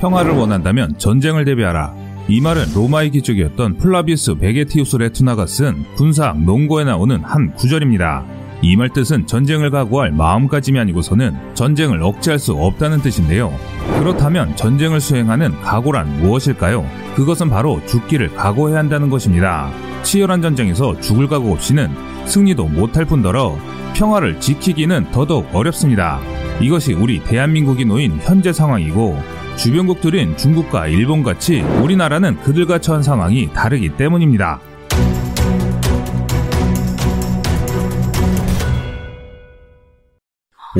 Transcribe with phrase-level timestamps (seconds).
[0.00, 1.94] 평화를 원한다면 전쟁을 대비하라.
[2.28, 8.24] 이 말은 로마의 귀족이었던 플라비우스 베게티우스 레나투스가 쓴 군사학 논고에 나오는 한 구절입니다.
[8.60, 13.52] 이 말 뜻은 전쟁을 각오할 마음가짐이 아니고서는 전쟁을 억제할 수 없다는 뜻인데요.
[14.00, 16.84] 그렇다면 전쟁을 수행하는 각오란 무엇일까요?
[17.14, 19.70] 그것은 바로 죽기를 각오해야 한다는 것입니다.
[20.02, 21.88] 치열한 전쟁에서 죽을 각오 없이는
[22.26, 23.56] 승리도 못할 뿐더러
[23.94, 26.20] 평화를 지키기는 더더욱 어렵습니다.
[26.60, 29.22] 이것이 우리 대한민국이 놓인 현재 상황이고
[29.58, 34.60] 주변국들인 중국과 일본 같이 우리나라는 그들과 처한 상황이 다르기 때문입니다.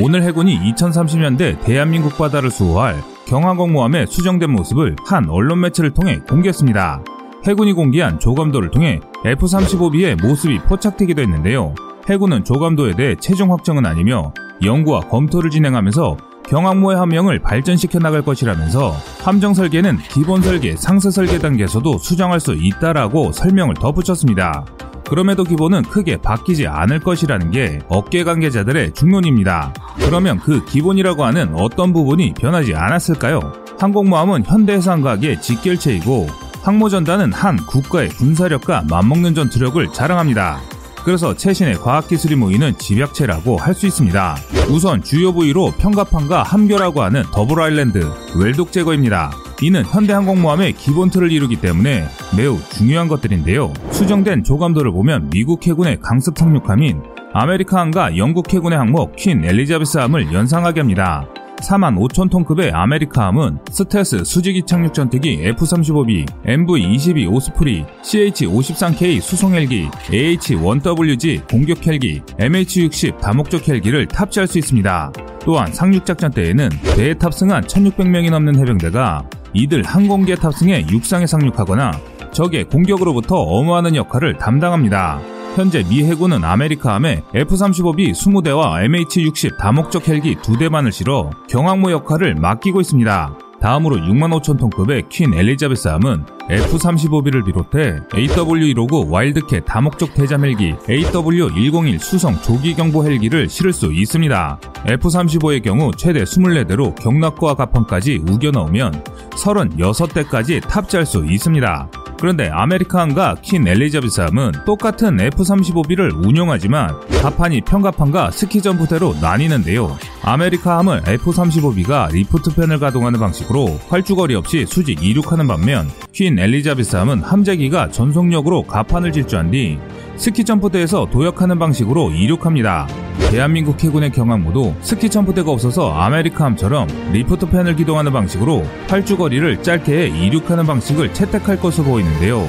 [0.01, 2.95] 오늘 해군이 2030년대 대한민국 바다를 수호할
[3.27, 7.03] 경항공모함의 수정된 모습을 한 언론 매체를 통해 공개했습니다.
[7.45, 11.75] 해군이 공개한 조감도를 통해 F-35B의 모습이 포착되기도 했는데요.
[12.09, 14.33] 해군은 조감도에 대해 최종 확정은 아니며
[14.63, 21.99] 연구와 검토를 진행하면서 경항모의 함명을 발전시켜 나갈 것이라면서 함정 설계는 기본 설계, 상세 설계 단계에서도
[21.99, 24.65] 수정할 수 있다라고 설명을 덧붙였습니다.
[25.07, 29.73] 그럼에도 기본은 크게 바뀌지 않을 것이라는 게 업계 관계자들의 중론입니다.
[29.97, 33.39] 그러면 그 기본이라고 하는 어떤 부분이 변하지 않았을까요?
[33.79, 36.27] 항공모함은 현대해상과학의 직결체이고
[36.63, 40.59] 항모전단은 한 국가의 군사력과 맞먹는 전투력을 자랑합니다.
[41.05, 44.35] 그래서 최신의 과학기술이 모이는 집약체라고 할 수 있습니다.
[44.69, 48.05] 우선 주요 부위로 평갑판과 함교라고 하는 double island,
[48.35, 49.31] well dock 제거입니다.
[49.61, 52.05] 이는 현대항공모함의 기본 틀을 이루기 때문에
[52.35, 53.73] 매우 중요한 것들인데요.
[53.91, 57.01] 수정된 조감도를 보면 미국 해군의 강습 상륙함인
[57.33, 61.27] 아메리카함과 영국 해군의 항모 퀸 엘리자베스함을 연상하게 합니다.
[61.61, 71.47] 4만 5천 톤급의 아메리카함은 스텔스 수직 이착륙 전투기 F-35B, MV-22 오스프리, CH-53K 수송 헬기, AH-1WG
[71.49, 75.11] 공격 헬기, MH-60 다목적 헬기를 탑재할 수 있습니다.
[75.45, 79.23] 또한 상륙작전 때에는 배에 탑승한 1,600명이 넘는 해병대가
[79.53, 81.91] 이들 항공기에 탑승해 육상에 상륙하거나
[82.31, 85.38] 적의 공격으로부터 엄호하는 역할을 담당합니다.
[85.55, 93.35] 현재 미 해군은 아메리카함에 F-35B 20대와 MH-60 다목적 헬기 2대만을 실어 경항모 역할을 맡기고 있습니다.
[93.59, 102.41] 다음으로 6만 5천 톤급의 퀸 엘리자베스함은 F-35B를 비롯해 AW-159 와일드캣 다목적 대잠 헬기, AW-101 수성
[102.41, 104.59] 조기 경보 헬기를 실을 수 있습니다.
[104.85, 111.89] F-35의 경우 최대 24대로 격납고와 갑판까지 우겨 넣으면 36대까지 탑재할 수 있습니다.
[112.19, 119.97] 그런데 아메리카함과 퀸 엘리자베스 함은 똑같은 F-35B를 운용하지만 갑판이 평갑판과 스키점프대로 나뉘는데요.
[120.21, 127.21] 아메리카 함은 F-35B가 lift fan을 가동하는 방식으로 활주거리 없이 수직 이륙하는 반면 퀸 엘리자베스 함은
[127.23, 129.79] 함재기가 전속력으로 갑판을 질주한 뒤
[130.17, 133.08] 스키점프대에서 도약하는 방식으로 이륙합니다.
[133.31, 141.13] 대한민국 해군의 경항모도 스키 점프대가 없어서 아메리카함처럼 lift fan을 기동하는 방식으로 활주거리를 짧게 이륙하는 방식을
[141.13, 142.47] 채택할 것으로 보이는데요.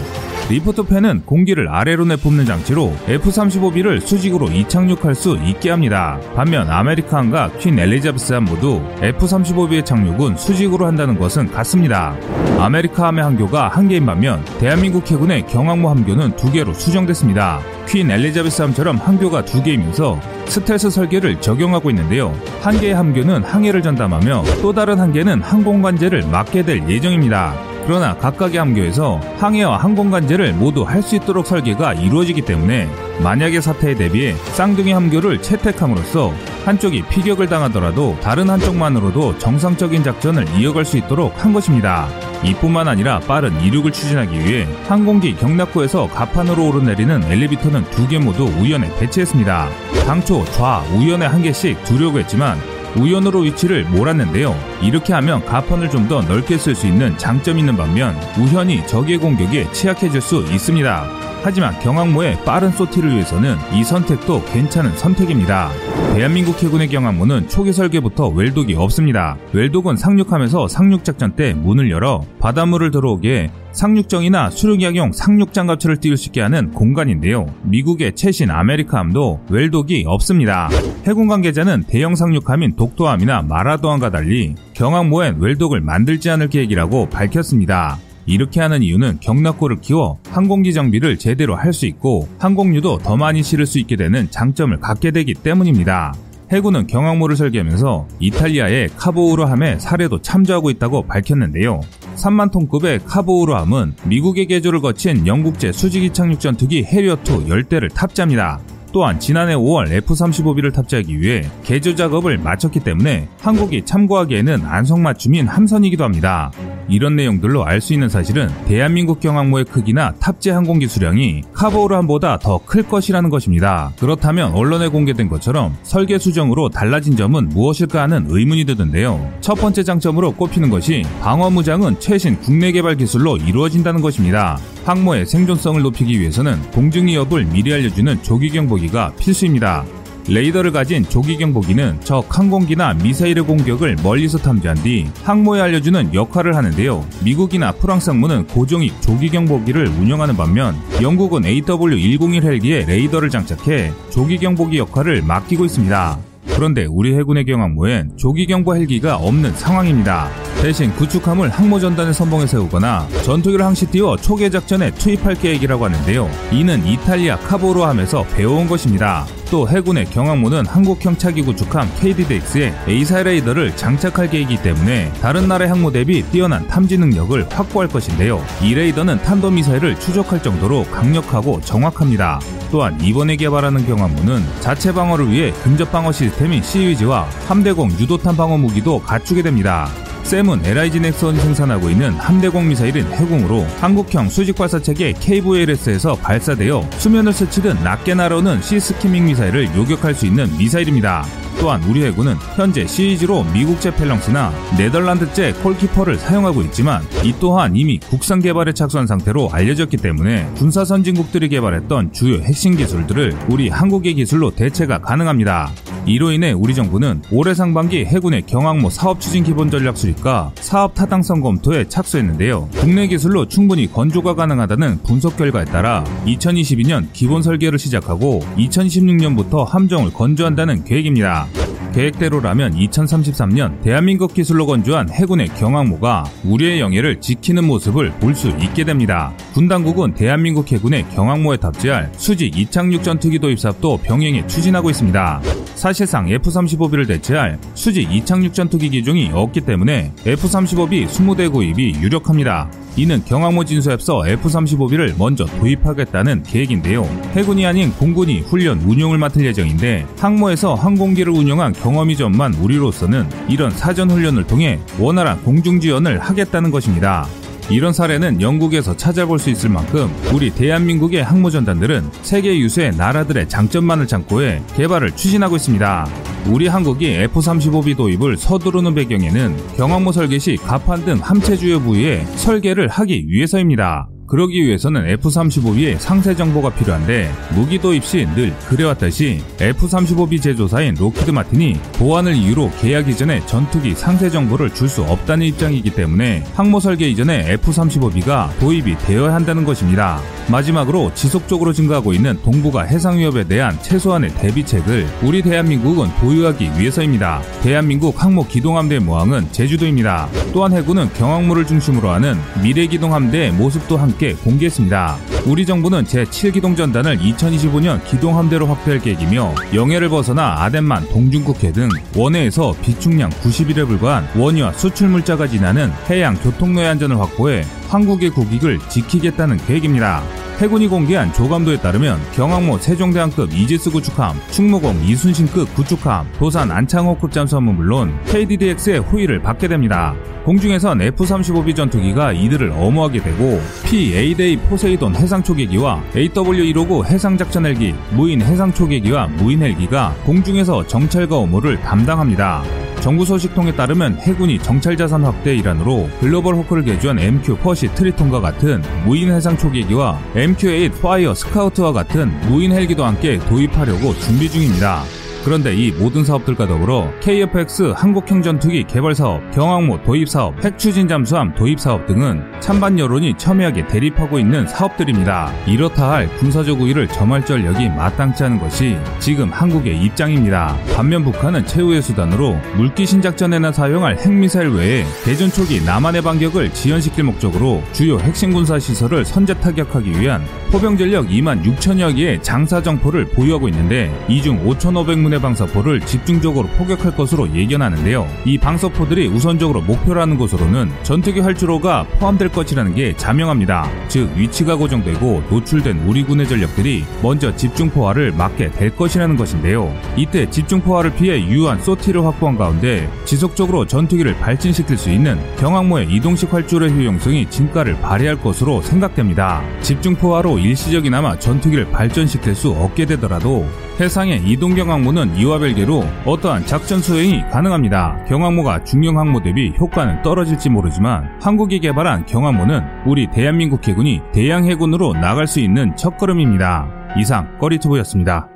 [0.49, 6.19] lift fan은 공기를 아래로 내뿜는 장치로 F-35B를 수직으로 이착륙할 수 있게 합니다.
[6.34, 12.16] 반면 아메리카함과 퀸 엘리자베스함 모두 F-35B의 착륙은 수직으로 한다는 것은 같습니다.
[12.60, 17.60] 아메리카 함의 함교가 한 개인 반면 대한민국 해군의 경항모 함교는 두 개로 수정됐습니다.
[17.88, 22.34] 퀸 엘리자베스 함처럼 항교가 두 개이면서 스텔스 설계를 적용하고 있는데요.
[22.60, 27.69] 한 개의 함교는 항해를 전담하며 또 다른 한 개는 항공관제를 맡게 될 예정입니다.
[27.91, 32.89] 그러나 각각의 함교에서 항해와 항공관제를 모두 할 수 있도록 설계가 이루어지기 때문에
[33.21, 36.33] 만약의 사태에 대비해 쌍둥이 함교를 채택함으로써
[36.65, 42.06] 한쪽이 피격을 당하더라도 다른 한쪽만으로도 정상적인 작전을 이어갈 수 있도록 한 것입니다.
[42.45, 48.89] 이뿐만 아니라 빠른 이륙을 추진하기 위해 항공기 경락구에서 가판으로 오르내리는 엘리베이터는 두 개 모두 우연에
[49.00, 49.69] 배치했습니다.
[50.06, 52.56] 당초 좌, 우연에 한 개씩 두려고 했지만
[52.97, 54.55] 우연으로 위치를 몰았는데요.
[54.83, 59.71] 이렇게 하면 가판을 좀 더 넓게 쓸 수 있는 장점이 있는 반면 우연히 적의 공격에
[59.71, 61.30] 취약해질 수 있습니다.
[61.43, 65.71] 하지만 경항모의 빠른 쏘티를 위해서는 이 선택도 괜찮은 선택입니다.
[66.15, 69.37] 대한민국 해군의 경항모는 초기 설계부터 웰독이 없습니다.
[69.53, 76.73] 웰독은 상륙하면서 상륙작전 때 문을 열어 바닷물을 들어오게 상륙정이나 수륙약용 상륙장갑차를 띄울 수 있게 하는
[76.73, 77.47] 공간인데요.
[77.62, 80.69] 미국의 최신 아메리카함도 웰독이 없습니다.
[81.06, 87.99] 해군 관계자는 대형 상륙함인 독도함이나 마라도함과 달리 경항모엔 웰독을 만들지 않을 계획이라고 밝혔습니다.
[88.26, 93.64] 이렇게 하는 이유는 경락고를 키워 항공기 정비를 제대로 할 수 있고 항공유도 더 많이 실을
[93.64, 96.12] 수 있게 되는 장점을 갖게 되기 때문입니다.
[96.50, 101.81] 해군은 경항모를 설계하면서 이탈리아의 카보우르함의 사례도 참조하고 있다고 밝혔는데요.
[102.17, 108.58] 3만 톤급의 카보우르함은 미국의 개조를 거친 영국제 수직이 착륙 전 투기 해리어2 10대를 탑재합니다.
[108.93, 116.50] 또한 지난해 5월 F-35B를 탑재하기 위해 개조 작업을 마쳤기 때문에 한국이 참고하기에는 안성맞춤인 함선이기도 합니다.
[116.90, 122.82] 이런 내용들로 알 수 있는 사실은 대한민국 경항모의 크기나 탑재 항공기 수량이 카보르함보다 더 클
[122.82, 123.92] 것이라는 것입니다.
[123.98, 129.31] 그렇다면 언론에 공개된 것처럼 설계 수정으로 달라진 점은 무엇일까 하는 의문이 드는데요.
[129.40, 134.58] 첫 번째 장점으로 꼽히는 것이 방어 무장은 최신 국내 개발 기술로 이루어진다는 것입니다.
[134.84, 139.84] 항모의 생존성을 높이기 위해서는 공중 위협을 미리 알려주는 조기 경보기가 필수입니다.
[140.28, 147.05] 레이더를 가진 조기 경보기는 적 항공기나 미사일의 공격을 멀리서 탐지한 뒤 항모에 알려주는 역할을 하는데요.
[147.25, 154.78] 미국이나 프랑스 항모는 고정익 조기 경보기를 운영하는 반면 영국은 AW101 헬기에 레이더를 장착해 조기 경보기
[154.78, 156.19] 역할을 맡기고 있습니다.
[156.55, 160.28] 그런데 우리 해군의 경항모엔 조기경보 헬기가 없는 상황입니다.
[160.62, 166.29] 대신 구축함을 항모 전단에 선봉에 세우거나 전투기를 항시 띄워 초계 작전에 투입할 계획이라고 하는데요.
[166.53, 169.25] 이는 이탈리아 카보로함에서 배워온 것입니다.
[169.51, 175.93] 또 해군의 경항모는 한국형 차기 구축함 KDDX에 A사 레이더를 장착할 계획이기 때문에 다른 나라의 항모
[175.93, 178.45] 대비 뛰어난 탐지 능력을 확보할 것인데요.
[178.62, 182.39] 이 레이더는 탄도미사일을 추적할 정도로 강력하고 정확합니다.
[182.71, 189.01] 또한 이번에 개발하는 경항모는 자체 방어를 위해 근접 방어 시스템인 시위지와 함대공 유도탄 방어 무기도
[189.01, 189.89] 갖추게 됩니다.
[190.31, 197.82] 샘은 LIG 넥선이 생산하고 있는 함대공 미사일인 해공으로 한국형 수직 발사체계 KVLS에서 발사되어 수면을 스치듯
[197.82, 201.25] 낮게 날아오는 시스키밍 미사일을 요격할 수 있는 미사일입니다.
[201.59, 208.41] 또한 우리 해군은 현재 시리즈로 미국제 펠렁스나 네덜란드제 콜키퍼를 사용하고 있지만 이 또한 이미 국산
[208.41, 215.00] 개발에 착수한 상태로 알려졌기 때문에 군사 선진국들이 개발했던 주요 핵심 기술들을 우리 한국의 기술로 대체가
[215.00, 215.73] 가능합니다.
[216.11, 221.41] 이로 인해 우리 정부는 올해 상반기 해군의 경항모 사업 추진 기본 전략 수립과 사업 타당성
[221.41, 222.69] 검토에 착수했는데요.
[222.81, 230.83] 국내 기술로 충분히 건조가 가능하다는 분석 결과에 따라 2022년 기본 설계를 시작하고 2016년부터 함정을 건조한다는
[230.83, 231.47] 계획입니다.
[231.95, 239.33] 계획대로라면 2033년 대한민국 기술로 건조한 해군의 경항모가 우리의 영예를 지키는 모습을 볼 수 있게 됩니다.
[239.52, 245.43] 군 당국은 대한민국 해군의 경항모에 탑재할 수직 이착륙 전투기 도입 사업도 병행해 추진하고 있습니다.
[245.75, 252.70] 사실상 F-35B를 대체할 수직 이착륙 전투기 기종이 없기 때문에 F-35B 20대 구입이 유력합니다.
[252.97, 257.05] 이는 경항모 진수앱서 F-35B를 먼저 도입하겠다는 계획인데요.
[257.32, 264.11] 해군이 아닌 공군이 훈련 운용을 맡을 예정인데 항모에서 항공기를 운영한 경험이 전만 우리로서는 이런 사전
[264.11, 267.26] 훈련을 통해 원활한 공중 지원을 하겠다는 것입니다.
[267.70, 274.61] 이런 사례는 영국에서 찾아볼 수 있을 만큼 우리 대한민국의 항모전단들은 세계 유수의 나라들의 장점만을 참고해
[274.75, 276.08] 개발을 추진하고 있습니다.
[276.49, 282.88] 우리 한국이 F-35B 도입을 서두르는 배경에는 경항모 설계 시 갑판 등 함체 주요 부위에 설계를
[282.88, 284.10] 하기 위해서입니다.
[284.31, 291.81] 그러기 위해서는 F-35B의 상세 정보가 필요한데 무기 도입 시 늘 그래왔듯이 F-35B 제조사인 록히드 마틴이
[291.94, 297.53] 보안을 이유로 계약 이전에 전투기 상세 정보를 줄 수 없다는 입장이기 때문에 항모 설계 이전에
[297.53, 300.21] F-35B가 도입이 되어야 한다는 것입니다.
[300.49, 307.41] 마지막으로 지속적으로 증가하고 있는 동북아 해상 위협에 대한 최소한의 대비책을 우리 대한민국은 보유하기 위해서입니다.
[307.62, 310.29] 대한민국 항모 기동함대 모항은 제주도입니다.
[310.53, 315.17] 또한 해군은 경항모를 중심으로 하는 미래 기동함대의 모습도 함께 공개했습니다.
[315.46, 323.87] 우리 정부는 제7기동전단을 2025년 기동함대로 확대할 계획이며 영해를 벗어나 아덴만, 동중국해 등 원해에서 비축량 90일에
[323.87, 330.23] 불과한 원유와 수출물자가 지나는 해양 교통로의 안전을 확보해 한국의 국익을 지키겠다는 계획입니다.
[330.61, 338.12] 해군이 공개한 조감도에 따르면 경항모 세종대왕급 이지스 구축함, 충무공 이순신급 구축함, 도산 안창호급 잠수함은 물론
[338.26, 340.14] KDDX의 호의를 받게 됩니다.
[340.45, 349.62] 공중에선 F-35B 전투기가 이들을 엄호하게 되고 P-8A 포세이돈 해상초계기와 AW-159 해상작전 헬기, 무인 해상초계기와 무인
[349.62, 352.89] 헬기가 공중에서 정찰과 업무를 담당합니다.
[353.00, 359.30] 정부 소식통에 따르면 해군이 정찰 자산 확대 일환으로 글로벌 호크를 개조한 MQ-4C 트리톤과 같은 무인
[359.33, 365.02] 해상 초계기와 MQ-8 파이어 스카우트와 같은 무인 헬기도 함께 도입하려고 준비 중입니다.
[365.44, 371.54] 그런데 이 모든 사업들과 더불어 KFX 한국형 전투기 개발 사업, 경항모 도입 사업, 핵추진 잠수함
[371.54, 375.50] 도입 사업 등은 찬반 여론이 첨예하게 대립하고 있는 사업들입니다.
[375.66, 380.76] 이렇다 할 군사적 우위를 점할 전력이 마땅치 않은 것이 지금 한국의 입장입니다.
[380.94, 387.82] 반면 북한은 최후의 수단으로 물귀신 작전에나 사용할 핵미사일 외에 대전 초기 남한의 반격을 지연시킬 목적으로
[387.92, 393.68] 주요 핵심 군사 시설을 선제 타격하기 위한 포병 전력 2만 6천여 개의 장사 정포를 보유하고
[393.68, 398.26] 있는데 이 중 5,500문 해군의 방사포를 집중적으로 포격할 것으로 예견하는데요.
[398.44, 403.88] 이 방사포들이 우선적으로 목표라는 곳으로는 전투기 활주로가 포함될 것이라는 게 자명합니다.
[404.08, 409.94] 즉 위치가 고정되고 노출된 우리 군의 전력들이 먼저 집중포화를 맞게 될 것이라는 것인데요.
[410.16, 416.92] 이때 집중포화를 피해 유효한 소티를 확보한 가운데 지속적으로 전투기를 발진시킬 수 있는 경항모의 이동식 활주로의
[416.92, 419.62] 효용성이 진가를 발휘할 것으로 생각됩니다.
[419.80, 423.66] 집중포화로 일시적이나마 전투기를 발전시킬 수 없게 되더라도
[424.00, 428.25] 해상의 이동 경항모는 이와 별개로 어떠한 작전 수행이 가능합니다.
[428.26, 435.12] 경항모가 중형 항모 대비 효과는 떨어질지 모르지만 한국이 개발한 경항모는 우리 대한민국 해군이 대양 해군으로
[435.12, 436.88] 나갈 수 있는 첫걸음입니다.
[437.19, 438.50] 이상 꺼리투브였습니다.